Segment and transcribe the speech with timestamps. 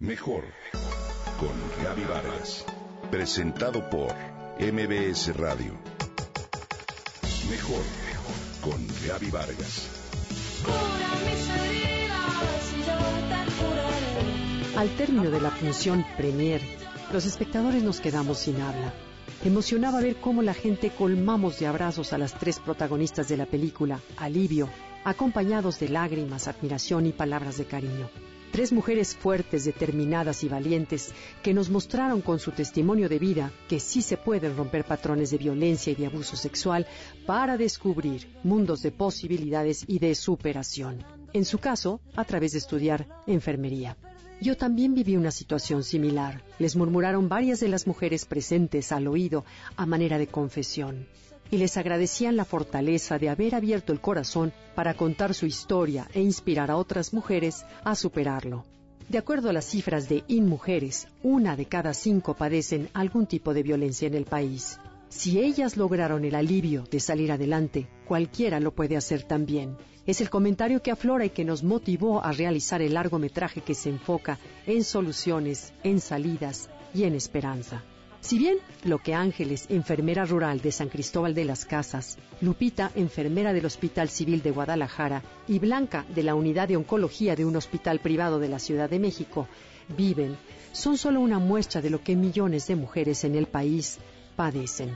[0.00, 0.44] Mejor
[1.40, 2.64] con Gaby Vargas.
[3.10, 4.14] Presentado por
[4.60, 5.76] MBS Radio.
[7.50, 7.82] Mejor
[8.62, 9.88] con Gaby Vargas.
[14.76, 16.62] Al término de la función premier,
[17.12, 18.94] los espectadores nos quedamos sin habla.
[19.44, 23.98] Emocionaba ver cómo la gente colmamos de abrazos a las tres protagonistas de la película,
[24.16, 24.68] Alivio,
[25.02, 28.08] acompañados de lágrimas, admiración y palabras de cariño.
[28.50, 31.12] Tres mujeres fuertes, determinadas y valientes
[31.42, 35.38] que nos mostraron con su testimonio de vida que sí se pueden romper patrones de
[35.38, 36.86] violencia y de abuso sexual
[37.26, 41.04] para descubrir mundos de posibilidades y de superación.
[41.34, 43.96] En su caso, a través de estudiar enfermería.
[44.40, 46.42] Yo también viví una situación similar.
[46.58, 49.44] Les murmuraron varias de las mujeres presentes al oído
[49.76, 51.06] a manera de confesión
[51.50, 56.20] y les agradecían la fortaleza de haber abierto el corazón para contar su historia e
[56.20, 58.64] inspirar a otras mujeres a superarlo.
[59.08, 63.62] De acuerdo a las cifras de InMujeres, una de cada cinco padecen algún tipo de
[63.62, 64.78] violencia en el país.
[65.08, 69.78] Si ellas lograron el alivio de salir adelante, cualquiera lo puede hacer también.
[70.04, 73.88] Es el comentario que aflora y que nos motivó a realizar el largometraje que se
[73.88, 77.82] enfoca en soluciones, en salidas y en esperanza.
[78.20, 83.52] Si bien lo que Ángeles, enfermera rural de San Cristóbal de las Casas, Lupita, enfermera
[83.52, 88.00] del Hospital Civil de Guadalajara, y Blanca, de la unidad de oncología de un hospital
[88.00, 89.48] privado de la Ciudad de México,
[89.96, 90.36] viven,
[90.72, 93.98] son solo una muestra de lo que millones de mujeres en el país
[94.36, 94.94] padecen.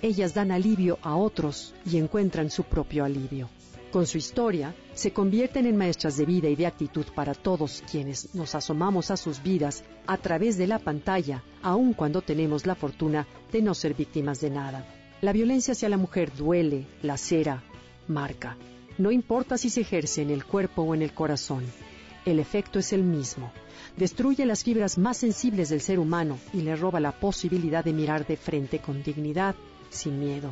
[0.00, 3.48] Ellas dan alivio a otros y encuentran su propio alivio.
[3.92, 8.34] Con su historia, se convierten en maestras de vida y de actitud para todos quienes
[8.34, 13.26] nos asomamos a sus vidas a través de la pantalla, aun cuando tenemos la fortuna
[13.52, 14.86] de no ser víctimas de nada.
[15.20, 17.62] La violencia hacia la mujer duele, lacera,
[18.08, 18.56] marca.
[18.96, 21.66] No importa si se ejerce en el cuerpo o en el corazón,
[22.24, 23.52] el efecto es el mismo.
[23.98, 28.26] Destruye las fibras más sensibles del ser humano y le roba la posibilidad de mirar
[28.26, 29.54] de frente con dignidad,
[29.90, 30.50] sin miedo.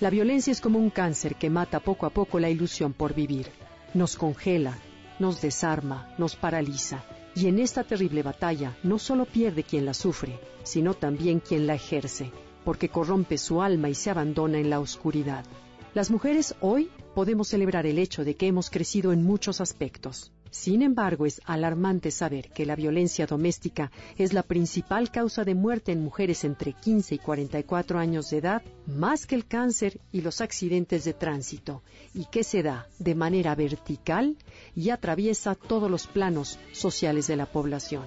[0.00, 3.48] La violencia es como un cáncer que mata poco a poco la ilusión por vivir.
[3.92, 4.78] Nos congela,
[5.18, 7.04] nos desarma, nos paraliza.
[7.34, 11.74] Y en esta terrible batalla no solo pierde quien la sufre, sino también quien la
[11.74, 12.32] ejerce,
[12.64, 15.44] porque corrompe su alma y se abandona en la oscuridad.
[15.92, 20.32] Las mujeres hoy podemos celebrar el hecho de que hemos crecido en muchos aspectos.
[20.50, 25.92] Sin embargo, es alarmante saber que la violencia doméstica es la principal causa de muerte
[25.92, 30.40] en mujeres entre 15 y 44 años de edad, más que el cáncer y los
[30.40, 31.82] accidentes de tránsito,
[32.14, 34.36] y que se da de manera vertical
[34.74, 38.04] y atraviesa todos los planos sociales de la población.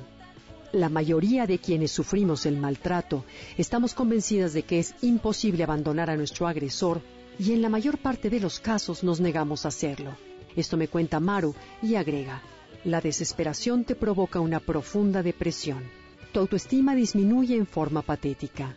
[0.73, 3.23] La mayoría de quienes sufrimos el maltrato
[3.57, 7.01] estamos convencidas de que es imposible abandonar a nuestro agresor
[7.39, 10.17] y en la mayor parte de los casos nos negamos a hacerlo.
[10.55, 12.41] Esto me cuenta Maru y agrega,
[12.85, 15.83] la desesperación te provoca una profunda depresión.
[16.31, 18.75] Tu autoestima disminuye en forma patética.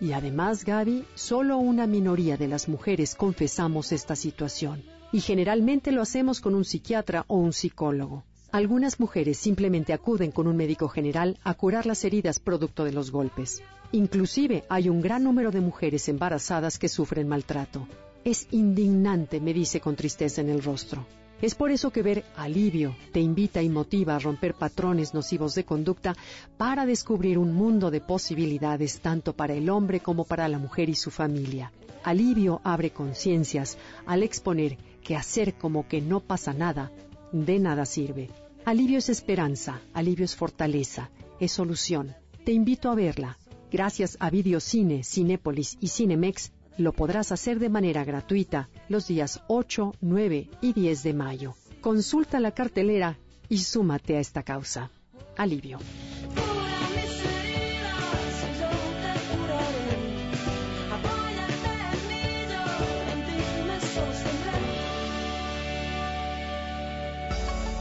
[0.00, 4.82] Y además, Gaby, solo una minoría de las mujeres confesamos esta situación.
[5.10, 8.24] Y generalmente lo hacemos con un psiquiatra o un psicólogo.
[8.52, 13.10] Algunas mujeres simplemente acuden con un médico general a curar las heridas producto de los
[13.10, 13.62] golpes.
[13.92, 17.86] Inclusive hay un gran número de mujeres embarazadas que sufren maltrato.
[18.26, 21.06] Es indignante, me dice con tristeza en el rostro.
[21.40, 25.62] Es por eso que ver alivio te invita y motiva a romper patrones nocivos de
[25.62, 26.16] conducta
[26.56, 30.96] para descubrir un mundo de posibilidades tanto para el hombre como para la mujer y
[30.96, 31.70] su familia.
[32.02, 36.90] Alivio abre conciencias al exponer que hacer como que no pasa nada,
[37.30, 38.30] de nada sirve.
[38.64, 42.16] Alivio es esperanza, alivio es fortaleza, es solución.
[42.44, 43.38] Te invito a verla.
[43.70, 49.94] Gracias a Videocine, Cinépolis y Cinemex lo podrás hacer de manera gratuita los días 8,
[50.00, 51.54] 9 y 10 de mayo.
[51.80, 54.90] Consulta la cartelera y súmate a esta causa.
[55.36, 55.78] Alivio.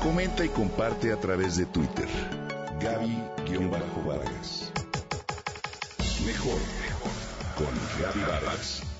[0.01, 2.07] Comenta y comparte a través de Twitter.
[2.79, 4.71] Gaby-Vargas.
[6.25, 6.59] Mejor
[7.55, 8.94] con Gaby Vargas.